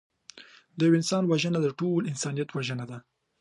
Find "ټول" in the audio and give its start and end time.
1.79-2.01